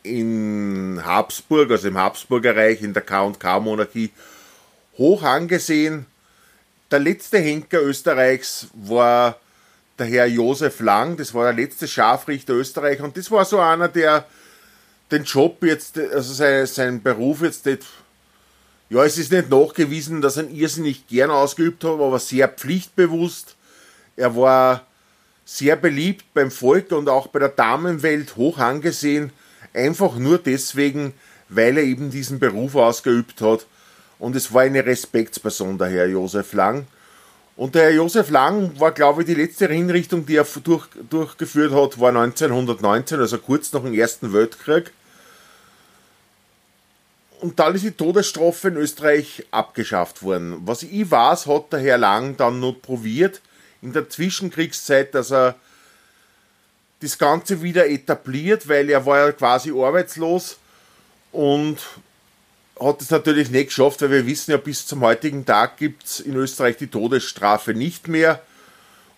in 0.03 1.01
Habsburg, 1.05 1.71
also 1.71 1.87
im 1.87 1.97
Habsburger 1.97 2.55
Reich, 2.55 2.81
in 2.81 2.93
der 2.93 3.03
K&K-Monarchie 3.03 4.11
hoch 4.97 5.23
angesehen. 5.23 6.05
Der 6.91 6.99
letzte 6.99 7.37
Henker 7.39 7.81
Österreichs 7.81 8.67
war 8.73 9.39
der 9.99 10.05
Herr 10.05 10.27
Josef 10.27 10.79
Lang, 10.79 11.17
das 11.17 11.33
war 11.33 11.51
der 11.51 11.65
letzte 11.65 11.87
Scharfrichter 11.87 12.53
Österreich 12.53 13.01
und 13.01 13.17
das 13.17 13.31
war 13.31 13.45
so 13.45 13.59
einer, 13.59 13.87
der 13.87 14.25
den 15.11 15.23
Job 15.23 15.63
jetzt, 15.63 15.97
also 15.97 16.33
sein, 16.33 16.65
sein 16.67 17.01
Beruf 17.01 17.41
jetzt 17.41 17.65
nicht, 17.65 17.83
ja, 18.89 19.03
es 19.03 19.17
ist 19.17 19.31
nicht 19.31 19.49
nachgewiesen, 19.49 20.21
dass 20.21 20.37
er 20.37 20.43
ihn 20.43 20.55
irrsinnig 20.55 21.07
gern 21.07 21.31
ausgeübt 21.31 21.83
hat, 21.83 21.91
aber 21.91 22.19
sehr 22.19 22.47
pflichtbewusst. 22.47 23.55
Er 24.15 24.35
war 24.35 24.85
sehr 25.45 25.75
beliebt 25.75 26.25
beim 26.33 26.51
Volk 26.51 26.91
und 26.91 27.09
auch 27.09 27.27
bei 27.27 27.39
der 27.39 27.49
Damenwelt 27.49 28.35
hoch 28.35 28.59
angesehen, 28.59 29.31
einfach 29.73 30.15
nur 30.15 30.37
deswegen, 30.37 31.13
weil 31.49 31.77
er 31.77 31.83
eben 31.83 32.11
diesen 32.11 32.39
Beruf 32.39 32.75
ausgeübt 32.75 33.41
hat. 33.41 33.65
Und 34.19 34.35
es 34.35 34.53
war 34.53 34.63
eine 34.63 34.85
Respektsperson, 34.85 35.77
der 35.77 35.89
Herr 35.89 36.07
Josef 36.07 36.53
Lang. 36.53 36.87
Und 37.55 37.75
der 37.75 37.83
Herr 37.83 37.91
Josef 37.91 38.29
Lang 38.29 38.79
war, 38.79 38.91
glaube 38.91 39.21
ich, 39.21 39.27
die 39.27 39.35
letzte 39.35 39.67
Hinrichtung, 39.67 40.25
die 40.25 40.35
er 40.35 40.47
durch, 40.63 40.87
durchgeführt 41.09 41.71
hat, 41.71 41.99
war 41.99 42.09
1919, 42.09 43.19
also 43.19 43.37
kurz 43.37 43.73
nach 43.73 43.81
dem 43.81 43.93
Ersten 43.93 44.33
Weltkrieg 44.33 44.91
und 47.39 47.59
dann 47.59 47.75
ist 47.75 47.85
die 47.85 47.91
Todesstrafe 47.91 48.69
in 48.69 48.77
Österreich 48.77 49.45
abgeschafft 49.51 50.23
worden. 50.23 50.61
Was 50.65 50.83
ich 50.83 51.09
weiß, 51.09 51.45
hat 51.47 51.71
der 51.71 51.79
Herr 51.79 51.97
Lang 51.97 52.35
dann 52.37 52.59
noch 52.59 52.73
probiert, 52.73 53.41
in 53.81 53.93
der 53.93 54.09
Zwischenkriegszeit, 54.09 55.13
dass 55.13 55.31
er 55.31 55.55
das 56.99 57.17
Ganze 57.17 57.61
wieder 57.61 57.87
etabliert, 57.87 58.67
weil 58.67 58.89
er 58.89 59.05
war 59.05 59.19
ja 59.19 59.31
quasi 59.31 59.71
arbeitslos 59.71 60.57
und 61.31 61.77
hat 62.79 63.01
es 63.01 63.09
natürlich 63.09 63.49
nicht 63.49 63.67
geschafft, 63.67 64.01
weil 64.01 64.11
wir 64.11 64.25
wissen 64.25 64.51
ja, 64.51 64.57
bis 64.57 64.85
zum 64.85 65.01
heutigen 65.01 65.45
Tag 65.45 65.77
gibt 65.77 66.05
es 66.05 66.19
in 66.19 66.35
Österreich 66.35 66.77
die 66.77 66.87
Todesstrafe 66.87 67.73
nicht 67.73 68.07
mehr, 68.07 68.41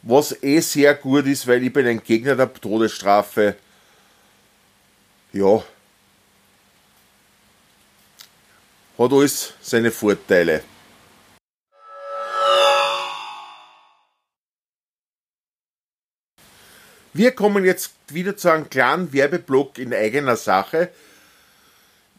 was 0.01 0.43
eh 0.43 0.59
sehr 0.61 0.95
gut 0.95 1.25
ist, 1.25 1.47
weil 1.47 1.63
ich 1.63 1.73
bin 1.73 1.85
ein 1.85 2.03
Gegner 2.03 2.35
der 2.35 2.53
Todesstrafe. 2.53 3.55
Ja, 5.33 5.63
hat 8.97 9.13
alles 9.13 9.53
seine 9.61 9.91
Vorteile. 9.91 10.63
Wir 17.13 17.31
kommen 17.31 17.65
jetzt 17.65 17.91
wieder 18.09 18.37
zu 18.37 18.49
einem 18.49 18.69
kleinen 18.69 19.11
Werbeblock 19.11 19.77
in 19.77 19.93
eigener 19.93 20.35
Sache. 20.37 20.89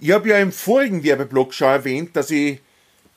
Ich 0.03 0.13
habe 0.13 0.31
ja 0.31 0.39
im 0.39 0.51
vorigen 0.51 1.05
Werbeblock 1.05 1.53
schon 1.53 1.69
erwähnt, 1.69 2.17
dass 2.17 2.31
ich 2.31 2.59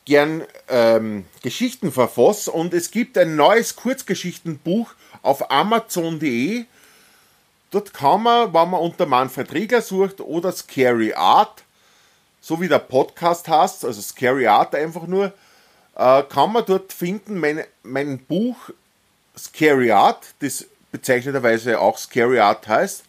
gern 0.03 0.43
ähm, 0.67 1.23
Geschichten 1.41 1.93
verfasse 1.93 2.51
und 2.51 2.73
es 2.73 2.91
gibt 2.91 3.17
ein 3.17 3.37
neues 3.37 3.77
Kurzgeschichtenbuch 3.77 4.93
auf 5.21 5.49
amazon.de. 5.49 6.65
Dort 7.71 7.93
kann 7.93 8.23
man, 8.23 8.53
wenn 8.53 8.69
man 8.69 8.81
unter 8.81 9.05
Manfred 9.05 9.53
Rieger 9.53 9.81
sucht 9.81 10.19
oder 10.19 10.51
Scary 10.51 11.13
Art, 11.13 11.63
so 12.41 12.59
wie 12.59 12.67
der 12.67 12.79
Podcast 12.79 13.47
heißt, 13.47 13.85
also 13.85 14.01
Scary 14.01 14.47
Art 14.47 14.75
einfach 14.75 15.07
nur, 15.07 15.31
äh, 15.95 16.23
kann 16.23 16.51
man 16.51 16.65
dort 16.65 16.91
finden 16.91 17.39
mein, 17.39 17.63
mein 17.83 18.19
Buch 18.19 18.57
Scary 19.37 19.91
Art, 19.91 20.33
das 20.39 20.65
bezeichneterweise 20.91 21.79
auch 21.79 21.97
Scary 21.97 22.39
Art 22.39 22.67
heißt. 22.67 23.05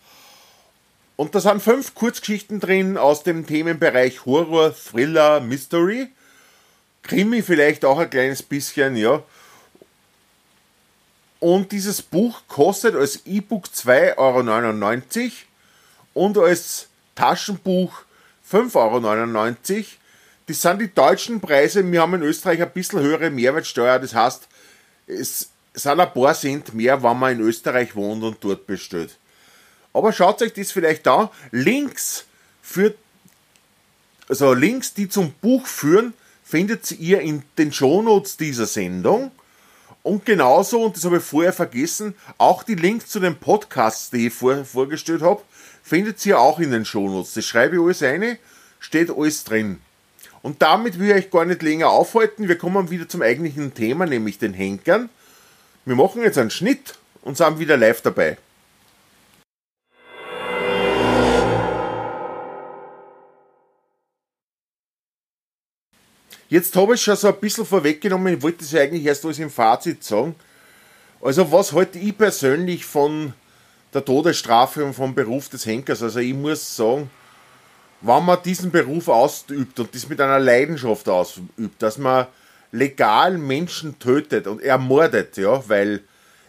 Und 1.16 1.34
da 1.34 1.40
sind 1.40 1.62
fünf 1.62 1.94
Kurzgeschichten 1.94 2.58
drin 2.60 2.98
aus 2.98 3.22
dem 3.22 3.46
Themenbereich 3.46 4.24
Horror, 4.26 4.74
Thriller, 4.74 5.40
Mystery. 5.40 6.08
Krimi 7.02 7.42
vielleicht 7.42 7.84
auch 7.84 7.98
ein 7.98 8.10
kleines 8.10 8.42
bisschen, 8.42 8.96
ja. 8.96 9.22
Und 11.38 11.72
dieses 11.72 12.00
Buch 12.02 12.40
kostet 12.48 12.96
als 12.96 13.26
E-Book 13.26 13.66
2,99 13.66 14.16
Euro 15.20 15.30
und 16.14 16.38
als 16.38 16.88
Taschenbuch 17.14 17.92
5,99 18.50 19.74
Euro. 19.74 19.84
Das 20.46 20.62
sind 20.62 20.80
die 20.80 20.92
deutschen 20.92 21.40
Preise. 21.40 21.90
Wir 21.90 22.00
haben 22.00 22.14
in 22.14 22.22
Österreich 22.22 22.62
ein 22.62 22.70
bisschen 22.70 23.00
höhere 23.00 23.30
Mehrwertsteuer. 23.30 23.98
Das 23.98 24.14
heißt, 24.14 24.48
es 25.06 25.50
sind 25.74 26.00
ein 26.00 26.12
paar 26.12 26.34
Cent 26.34 26.74
mehr, 26.74 27.02
wenn 27.02 27.18
man 27.18 27.32
in 27.32 27.40
Österreich 27.40 27.94
wohnt 27.94 28.22
und 28.22 28.38
dort 28.40 28.66
bestellt. 28.66 29.16
Aber 29.94 30.12
schaut 30.12 30.42
euch 30.42 30.52
das 30.52 30.72
vielleicht 30.72 31.08
an. 31.08 31.30
Links 31.52 32.26
für, 32.60 32.94
also 34.28 34.52
Links, 34.52 34.92
die 34.92 35.08
zum 35.08 35.32
Buch 35.40 35.66
führen, 35.66 36.12
findet 36.42 36.90
ihr 36.92 37.20
in 37.20 37.42
den 37.56 37.72
Shownotes 37.72 38.36
dieser 38.36 38.66
Sendung. 38.66 39.30
Und 40.02 40.26
genauso, 40.26 40.82
und 40.82 40.96
das 40.96 41.04
habe 41.06 41.16
ich 41.16 41.22
vorher 41.22 41.54
vergessen, 41.54 42.14
auch 42.36 42.62
die 42.62 42.74
Links 42.74 43.06
zu 43.06 43.20
den 43.20 43.36
Podcasts, 43.36 44.10
die 44.10 44.26
ich 44.26 44.34
vor, 44.34 44.64
vorgestellt 44.64 45.22
habe, 45.22 45.40
findet 45.82 46.24
ihr 46.26 46.38
auch 46.38 46.58
in 46.58 46.72
den 46.72 46.84
Shownotes. 46.84 47.32
Das 47.32 47.46
schreibe 47.46 47.76
ich 47.76 47.82
alles 47.82 48.02
rein, 48.02 48.36
steht 48.80 49.10
alles 49.10 49.44
drin. 49.44 49.80
Und 50.42 50.60
damit 50.60 50.98
will 50.98 51.08
ich 51.08 51.14
euch 51.14 51.30
gar 51.30 51.46
nicht 51.46 51.62
länger 51.62 51.88
aufhalten. 51.88 52.48
Wir 52.48 52.58
kommen 52.58 52.90
wieder 52.90 53.08
zum 53.08 53.22
eigentlichen 53.22 53.72
Thema, 53.72 54.04
nämlich 54.04 54.38
den 54.38 54.52
Henkern. 54.52 55.08
Wir 55.86 55.96
machen 55.96 56.22
jetzt 56.22 56.36
einen 56.36 56.50
Schnitt 56.50 56.98
und 57.22 57.38
sind 57.38 57.58
wieder 57.58 57.78
live 57.78 58.02
dabei. 58.02 58.36
Jetzt 66.54 66.76
habe 66.76 66.94
ich 66.94 67.02
schon 67.02 67.16
so 67.16 67.26
ein 67.26 67.40
bisschen 67.40 67.66
vorweggenommen, 67.66 68.32
ich 68.32 68.40
wollte 68.40 68.58
das 68.58 68.70
ja 68.70 68.82
eigentlich 68.82 69.04
erst 69.04 69.24
alles 69.24 69.40
im 69.40 69.50
Fazit 69.50 70.04
sagen. 70.04 70.36
Also 71.20 71.50
was 71.50 71.72
halte 71.72 71.98
ich 71.98 72.16
persönlich 72.16 72.84
von 72.84 73.32
der 73.92 74.04
Todesstrafe 74.04 74.84
und 74.84 74.94
vom 74.94 75.16
Beruf 75.16 75.48
des 75.48 75.66
Henkers? 75.66 76.00
Also 76.00 76.20
ich 76.20 76.32
muss 76.32 76.76
sagen, 76.76 77.10
wenn 78.02 78.24
man 78.24 78.40
diesen 78.44 78.70
Beruf 78.70 79.08
ausübt 79.08 79.80
und 79.80 79.92
das 79.96 80.08
mit 80.08 80.20
einer 80.20 80.38
Leidenschaft 80.38 81.08
ausübt, 81.08 81.50
dass 81.80 81.98
man 81.98 82.28
legal 82.70 83.36
Menschen 83.36 83.98
tötet 83.98 84.46
und 84.46 84.62
ermordet, 84.62 85.36
ja, 85.36 85.68
weil 85.68 86.04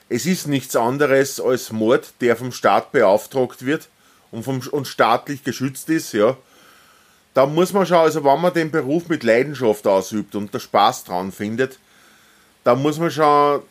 es 0.08 0.28
ist 0.28 0.48
nichts 0.48 0.76
anderes 0.76 1.40
als 1.40 1.72
Mord, 1.72 2.14
der 2.22 2.36
vom 2.36 2.52
Staat 2.52 2.92
beauftragt 2.92 3.66
wird 3.66 3.90
und, 4.30 4.44
vom, 4.44 4.62
und 4.70 4.88
staatlich 4.88 5.44
geschützt 5.44 5.90
ist, 5.90 6.14
ja. 6.14 6.38
Da 7.36 7.46
muss 7.46 7.72
man 7.72 7.86
schon, 7.86 7.98
also 7.98 8.24
wenn 8.24 8.42
man 8.42 8.54
den 8.54 8.72
Beruf 8.72 9.08
mit 9.08 9.24
Leidenschaft 9.24 9.86
ausübt 9.86 10.34
und 10.34 10.52
der 10.52 10.60
Spaß 10.60 11.04
dran 11.04 11.32
findet, 11.32 11.78
da 12.64 12.74
muss 12.74 12.98
man 12.98 13.12
schon 13.12 13.62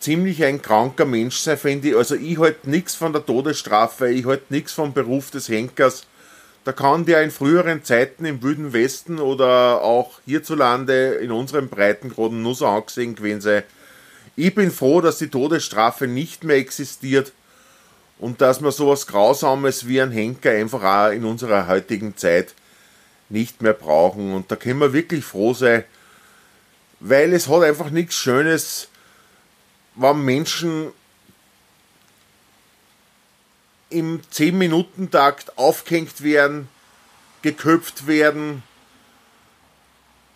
ziemlich 0.00 0.42
ein 0.42 0.60
kranker 0.60 1.04
Mensch 1.04 1.36
sein, 1.36 1.56
finde 1.56 1.90
ich. 1.90 1.96
Also 1.96 2.16
ich 2.16 2.36
halte 2.38 2.68
nichts 2.68 2.96
von 2.96 3.12
der 3.12 3.24
Todesstrafe, 3.24 4.08
ich 4.08 4.26
halte 4.26 4.52
nichts 4.52 4.72
vom 4.72 4.92
Beruf 4.92 5.30
des 5.30 5.48
Henkers 5.48 6.08
da 6.64 6.72
kann 6.72 7.04
der 7.04 7.22
in 7.22 7.30
früheren 7.30 7.84
Zeiten 7.84 8.24
im 8.24 8.42
Wilden 8.42 8.72
Westen 8.72 9.20
oder 9.20 9.82
auch 9.82 10.20
hierzulande 10.24 11.14
in 11.16 11.30
unseren 11.30 11.68
Breitengraden 11.68 12.42
nur 12.42 12.54
so 12.54 12.66
angesehen 12.66 13.14
gewesen 13.14 13.42
sein. 13.42 13.62
Ich 14.34 14.54
bin 14.54 14.70
froh, 14.70 15.02
dass 15.02 15.18
die 15.18 15.28
Todesstrafe 15.28 16.06
nicht 16.06 16.42
mehr 16.42 16.56
existiert 16.56 17.32
und 18.18 18.40
dass 18.40 18.62
wir 18.62 18.72
sowas 18.72 19.06
Grausames 19.06 19.86
wie 19.86 20.00
ein 20.00 20.10
Henker 20.10 20.52
einfach 20.52 20.82
auch 20.82 21.12
in 21.12 21.26
unserer 21.26 21.68
heutigen 21.68 22.16
Zeit 22.16 22.54
nicht 23.34 23.60
mehr 23.60 23.74
brauchen. 23.74 24.32
Und 24.32 24.50
da 24.50 24.56
können 24.56 24.80
wir 24.80 24.94
wirklich 24.94 25.24
froh 25.24 25.52
sein, 25.52 25.84
weil 27.00 27.34
es 27.34 27.48
hat 27.48 27.62
einfach 27.62 27.90
nichts 27.90 28.14
Schönes, 28.14 28.88
wenn 29.96 30.24
Menschen 30.24 30.92
im 33.90 34.22
10-Minuten-Takt 34.22 35.58
aufgehängt 35.58 36.22
werden, 36.22 36.68
geköpft 37.42 38.06
werden. 38.06 38.62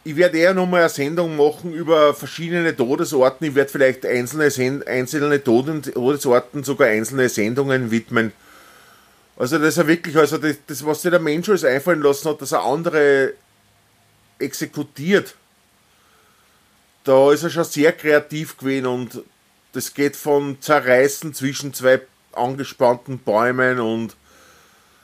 Ich 0.05 0.17
werde 0.17 0.39
eher 0.39 0.55
nochmal 0.55 0.81
eine 0.81 0.89
Sendung 0.91 1.37
machen 1.37 1.73
über 1.73 2.15
verschiedene 2.15 2.77
Todesorten. 2.77 3.47
Ich 3.47 3.55
werde 3.55 3.71
vielleicht 3.71 4.07
einzelne, 4.07 4.45
einzelne 4.87 5.43
Todesorten, 5.43 6.65
sogar 6.65 6.89
einzelne 6.89 7.29
Sendungen 7.29 7.91
widmen. 7.91 8.33
Also 9.39 9.57
das 9.59 9.69
ist 9.69 9.77
ja 9.77 9.87
wirklich, 9.87 10.17
also 10.17 10.37
das, 10.37 10.57
das 10.67 10.85
was 10.85 11.01
sich 11.01 11.13
der 11.13 11.21
Mensch 11.21 11.49
alles 11.49 11.65
einfallen 11.65 12.03
lassen 12.03 12.29
hat, 12.29 12.43
dass 12.43 12.51
er 12.51 12.65
andere 12.65 13.35
exekutiert. 14.41 15.37
Da 17.05 17.33
ist 17.33 17.45
er 17.45 17.51
schon 17.51 17.65
sehr 17.65 17.93
kreativ 17.93 18.57
gewesen 18.57 18.87
und 18.87 19.23
das 19.73 19.95
geht 19.95 20.17
von 20.17 20.61
Zerreißen 20.61 21.35
zwischen 21.35 21.73
zwei 21.73 22.01
angespannten 22.33 23.19
Bäumen 23.19 23.79
und 23.79 24.17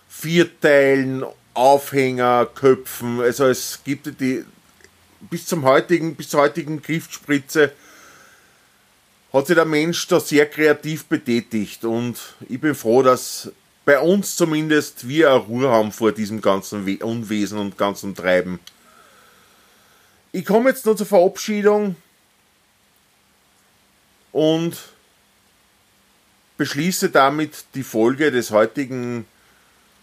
Vierteilen, 0.08 1.24
Aufhänger, 1.54 2.46
Köpfen. 2.46 3.20
Also 3.20 3.46
es 3.46 3.80
gibt 3.84 4.20
die 4.20 4.44
bis 5.30 5.46
zum 5.46 5.64
heutigen, 5.64 6.16
bis 6.16 6.30
zur 6.30 6.40
heutigen 6.40 6.82
Giftspritze 6.82 7.70
hat 9.32 9.46
sich 9.46 9.54
der 9.54 9.64
Mensch 9.64 10.06
da 10.08 10.18
sehr 10.18 10.46
kreativ 10.46 11.04
betätigt 11.04 11.84
und 11.84 12.18
ich 12.48 12.60
bin 12.60 12.74
froh, 12.74 13.02
dass 13.02 13.52
bei 13.84 13.98
uns 13.98 14.36
zumindest 14.36 15.08
wir 15.08 15.30
eine 15.30 15.38
Ruhe 15.38 15.68
haben 15.68 15.92
vor 15.92 16.12
diesem 16.12 16.40
ganzen 16.40 16.98
Unwesen 16.98 17.58
und 17.58 17.76
ganzen 17.76 18.14
Treiben. 18.14 18.60
Ich 20.32 20.44
komme 20.44 20.70
jetzt 20.70 20.86
noch 20.86 20.96
zur 20.96 21.06
Verabschiedung 21.06 21.96
und 24.32 24.76
beschließe 26.56 27.10
damit 27.10 27.64
die 27.74 27.82
Folge 27.82 28.30
des 28.30 28.50
heutigen 28.50 29.26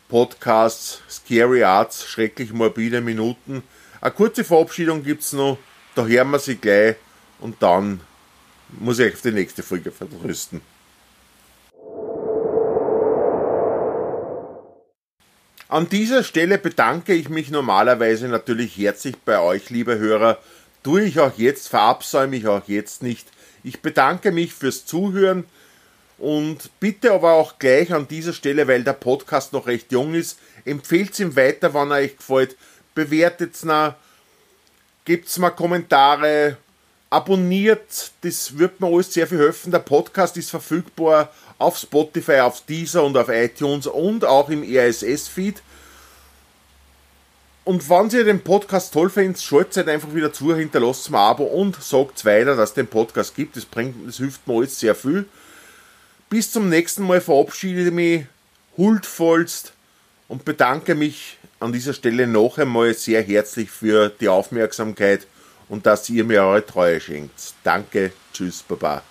Podcasts 0.09 1.01
Scary 1.09 1.63
Arts, 1.63 2.05
schrecklich 2.05 2.53
morbide 2.53 3.01
Minuten. 3.01 3.63
Eine 3.99 4.11
kurze 4.11 4.43
Verabschiedung 4.43 5.03
gibt 5.03 5.23
es 5.23 5.33
noch, 5.33 5.57
da 5.95 6.05
hören 6.05 6.31
wir 6.31 6.39
sie 6.39 6.55
gleich 6.55 6.95
und 7.39 7.61
dann 7.61 8.01
muss 8.79 8.99
ich 8.99 9.13
auf 9.13 9.21
die 9.21 9.31
nächste 9.31 9.63
Folge 9.63 9.91
vertrösten. 9.91 10.61
An 15.71 15.87
dieser 15.87 16.25
Stelle 16.25 16.57
bedanke 16.57 17.13
ich 17.13 17.29
mich 17.29 17.49
normalerweise 17.49 18.27
natürlich 18.27 18.75
herzlich 18.75 19.15
bei 19.23 19.39
euch, 19.39 19.69
liebe 19.69 19.97
Hörer. 19.97 20.37
Tue 20.83 21.03
ich 21.03 21.17
auch 21.21 21.37
jetzt, 21.37 21.69
verabsäume 21.69 22.35
ich 22.35 22.45
auch 22.45 22.67
jetzt 22.67 23.03
nicht. 23.03 23.25
Ich 23.63 23.81
bedanke 23.81 24.33
mich 24.33 24.53
fürs 24.53 24.85
Zuhören. 24.85 25.45
Und 26.17 26.77
bitte 26.81 27.13
aber 27.13 27.35
auch 27.35 27.57
gleich 27.57 27.93
an 27.93 28.09
dieser 28.09 28.33
Stelle, 28.33 28.67
weil 28.67 28.83
der 28.83 28.91
Podcast 28.91 29.53
noch 29.53 29.65
recht 29.65 29.93
jung 29.93 30.13
ist, 30.13 30.39
empfehlt 30.65 31.17
ihm 31.19 31.37
weiter, 31.37 31.73
wenn 31.73 31.91
er 31.91 31.99
euch 31.99 32.17
gefällt. 32.17 32.57
Bewertet 32.93 33.55
es 33.55 33.65
gebt 35.05 35.37
mal 35.37 35.51
Kommentare, 35.51 36.57
abonniert, 37.11 38.11
das 38.21 38.57
wird 38.57 38.79
mir 38.79 38.87
alles 38.87 39.13
sehr 39.13 39.27
viel 39.27 39.37
helfen. 39.37 39.71
Der 39.71 39.79
Podcast 39.79 40.37
ist 40.37 40.49
verfügbar 40.49 41.31
auf 41.59 41.77
Spotify, 41.77 42.39
auf 42.39 42.65
Deezer 42.65 43.03
und 43.03 43.15
auf 43.17 43.27
iTunes 43.27 43.85
und 43.85 44.25
auch 44.25 44.49
im 44.49 44.63
RSS-Feed. 44.63 45.61
Und 47.65 47.87
wenn 47.89 48.09
ihr 48.09 48.23
den 48.23 48.41
Podcast 48.41 48.93
toll 48.93 49.09
findet, 49.09 49.41
schaltet 49.41 49.87
einfach 49.87 50.15
wieder 50.15 50.33
zu, 50.33 50.55
hinterlasst 50.55 51.09
ein 51.09 51.15
Abo 51.15 51.43
und 51.43 51.83
sagt 51.83 52.25
weiter, 52.25 52.55
dass 52.55 52.69
es 52.69 52.75
den 52.75 52.87
Podcast 52.87 53.35
gibt. 53.35 53.55
Das, 53.55 53.65
bringt, 53.65 54.07
das 54.07 54.17
hilft 54.17 54.47
mir 54.47 54.55
alles 54.55 54.79
sehr 54.79 54.95
viel. 54.95 55.25
Bis 56.29 56.51
zum 56.51 56.69
nächsten 56.69 57.03
Mal 57.03 57.19
verabschiede 57.19 57.87
ich 57.87 57.91
mich 57.91 58.25
huldvollst 58.77 59.73
und 60.29 60.45
bedanke 60.45 60.95
mich 60.95 61.37
an 61.59 61.73
dieser 61.73 61.93
Stelle 61.93 62.25
noch 62.25 62.57
einmal 62.57 62.93
sehr 62.93 63.21
herzlich 63.21 63.69
für 63.69 64.09
die 64.09 64.29
Aufmerksamkeit 64.29 65.27
und 65.71 65.85
dass 65.85 66.09
ihr 66.09 66.25
mir 66.25 66.43
eure 66.43 66.65
Treue 66.65 66.99
schenkt. 66.99 67.53
Danke, 67.63 68.11
tschüss, 68.33 68.61
baba. 68.61 69.01